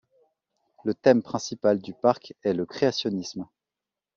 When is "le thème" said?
0.83-1.21